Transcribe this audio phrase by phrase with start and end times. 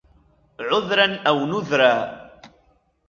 [0.59, 2.27] عذرا أو نذرا